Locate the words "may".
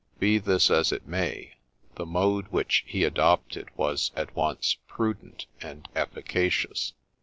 1.07-1.57